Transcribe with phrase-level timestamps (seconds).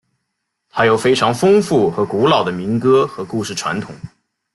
[0.71, 3.93] 它有非常丰富和古老的民歌和故事传统。